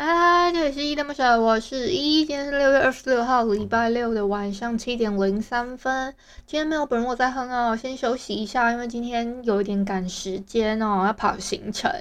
[0.00, 2.24] 嗨，这里是依依恋不舍，我是一。
[2.24, 6.14] 今天是六月二十六号，礼拜六的晚上七点零三分。
[6.46, 11.92] 今天没有本人我在哼哦，先休息一下，因为今天有一点赶时间哦，要跑行程。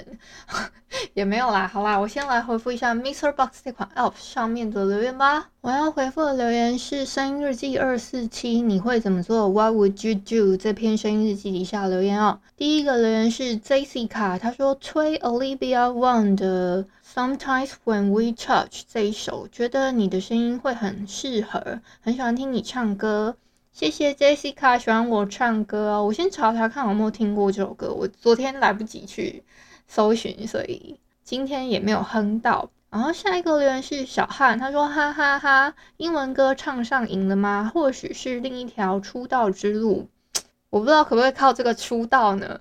[1.14, 5.50] 也没有啦，好啦，我先来回复一下 MixerBox 这款 App 上面的留言吧。
[5.62, 10.56] 我要回复的留言是声音日记二四七，你会怎么做？What would you do？
[10.56, 12.40] 这篇声音日记底下留言哦。
[12.56, 16.86] 第一个留言是 Jessica，他说吹 Olivia Wang 的。
[17.14, 23.36] Sometimes when we touch 这一首，觉得你的声音会很适合，很喜欢听你唱歌。
[23.74, 26.06] 谢谢 Jessica 喜欢我唱歌哦。
[26.06, 29.44] 我先查查看有没有听过这首歌，我昨天来不及去
[29.88, 32.70] 搜寻，所以今天也没有哼到。
[32.90, 37.72] 然后下一个留言是小汉，他说哈哈哈，英文歌唱上瘾了吗？
[37.74, 40.08] 或许是另一条出道之路。
[40.70, 42.60] 我不知道可不可以靠这个出道呢？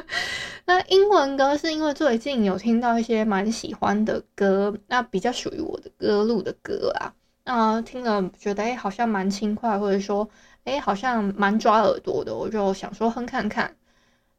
[0.66, 7.12] 那英文歌是因为最近有听到一些蛮喜欢的歌，那比较属于我的歌路的歌啊，
[7.44, 10.28] 那听了觉得哎、好像蛮轻快，或者说
[10.64, 13.76] 哎、好像蛮抓耳朵的，我就想说哼看看，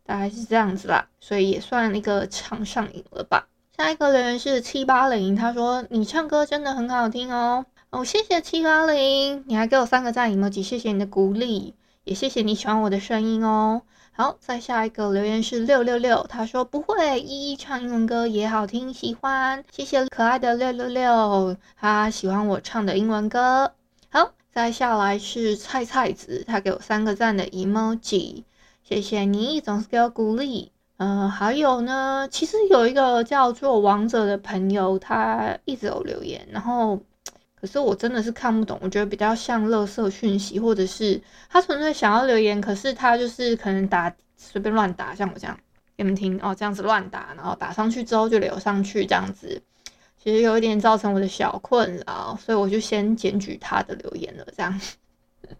[0.05, 3.47] 大概是这样子啦，所以也算一个唱上瘾了吧。
[3.75, 11.75] 下一个留言是七八零，他说你唱歌真的很好听哦，哦谢谢七八零，你还给我三个赞 emoji，谢谢你的鼓励。
[12.03, 13.81] 也谢谢你喜欢我的声音哦。
[14.11, 19.63] 好，再下一个留言是六六六，他说不会，依依唱英文歌也好听，喜欢。
[19.71, 23.73] 谢谢可爱的六六六，他喜欢我唱的英文歌。
[24.09, 28.43] 好，再下来是菜菜子，他给我三个赞的 emoji，
[28.87, 30.71] 谢谢你，总是给我鼓励。
[30.97, 37.01] 嗯、还有呢，其实有一个叫做王者的朋友，他一直有留言，然后。
[37.55, 45.57] 可是我真的是看不懂，我觉得比较像垃圾讯息，或者是他纯粹想要留言，可是他就是可能打随便乱打，像我这样
[45.97, 49.59] 给你们听哦，这样子乱打，然后打上去之后就留上去这样子，
[50.21, 54.81] 其实有一点造成我的小困扰，所以我就先检举他的留言了，这样。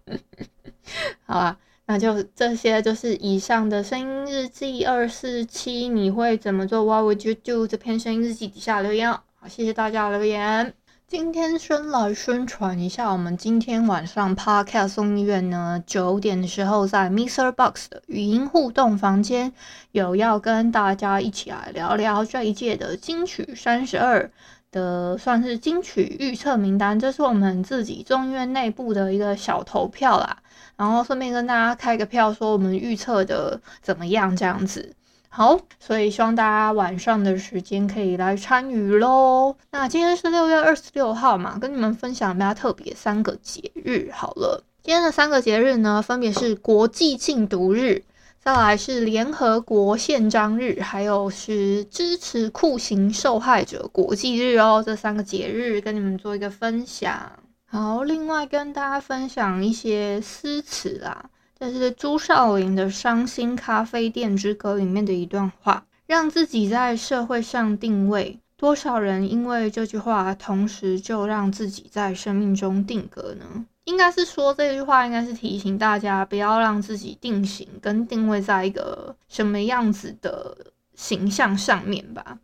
[1.25, 1.57] 好啦，
[1.87, 7.67] 那就这些就是以上的声音日记二四七，你会怎么做？What would you do？
[7.67, 10.73] 这篇声音日记底下留言哦，好，谢谢大家留言。
[11.07, 19.53] 今天先来宣传一下，我们今天晚上 Podcast 送医院呢，九点的时候在 Mr Box 的语音互动房间，
[19.91, 24.31] 有要跟大家一起来聊聊这一届的金曲三十二
[24.75, 30.37] 的算是金曲预测名单，这是我们自己中医院内部的一个小投票啦，
[30.75, 34.93] 然后顺便跟大家开个票，说我们预测的怎么样这样子。
[35.29, 39.55] 好，所以希望大家晚上的时间可以来参与喽。
[39.71, 44.09] 那今天是六月二十六号嘛，跟你们分享比较特别三个节日。
[44.13, 48.03] 好了，今天的三个节日呢，分别是国际禁毒日，
[48.45, 54.83] 再来是联合国宪章日，还有是支持酷刑受害者国际日哦。
[54.85, 57.31] 这三个节日跟你们做一个分享。
[57.65, 61.31] 好，另外跟大家分享一些诗词啦。
[61.59, 80.57] 这是朱少麟的《伤心咖啡店之歌》里面的一段话：“让自己在社会上定位，多少人因为这句话，同时就让自己在生命中定格呢？”应该是说这句话，应该是提醒大家不要让自己定型跟定位在一个什么样子的
[80.95, 82.39] 形象上面吧。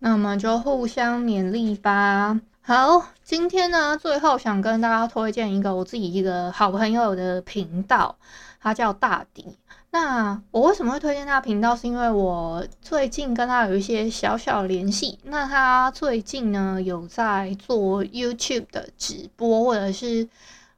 [0.00, 2.40] 那我们就互相勉励吧。
[2.62, 8.16] 好，今天呢，最后想跟大家推荐一个我自己一个好朋友的频道，
[8.62, 9.58] 他叫大迪。
[9.90, 11.74] 那我为什么会推荐他频道？
[11.74, 15.18] 是因为我最近跟他有一些小小联系。
[15.24, 20.28] 那他最近呢，有在做 YouTube 的直播，或者是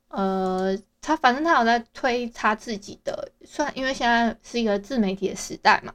[0.08, 5.92] 呃，他反正他有在推他自己的，算因为现在是一个自媒体的时代嘛。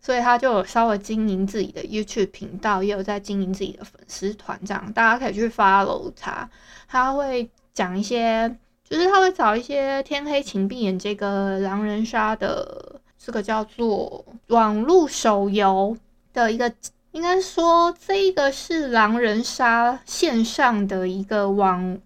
[0.00, 6.48] 所以他就有稍微经营自己的 YouTube 频道，也有在经营自己的粉丝团，这样大家可以去 follow 他。
[6.86, 8.56] 他会讲一些，
[8.88, 15.96] 就是他会找一些《天黑请闭眼》这个狼人杀的这个叫做网络手游
[16.32, 16.72] 的一个，
[17.12, 21.98] 应该说这个是狼人杀线上的一个网，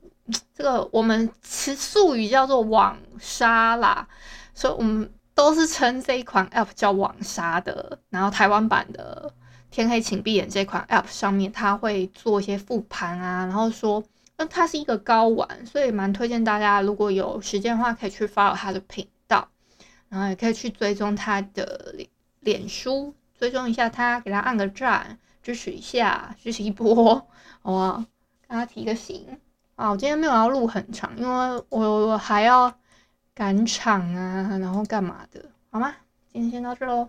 [0.54, 4.08] 这个我们词术语叫做网杀啦，
[4.54, 5.10] 所以我们。
[5.34, 9.32] 都是称这一款 App 叫网杀的，然后台湾版的
[9.74, 14.04] 《天黑请闭眼》这款 App 上面，他会做一些复盘啊，然后说，
[14.36, 19.48] 那它是一个高玩，所以蛮推荐大家，如果有时间的话，可以去 follow 他的频道，
[20.08, 22.08] 然后也可以去追踪他的脸
[22.40, 27.14] 脸书，追踪一下他，给他按个赞，支持一下，支持一波，
[27.62, 28.04] 好不好？
[28.48, 29.38] 跟他提个醒
[29.76, 29.90] 啊！
[29.90, 32.72] 我今天没有要录很长，因为我我还要
[33.34, 35.94] 赶场啊，然后干嘛的，好吗？
[36.32, 37.08] 今天先到这喽。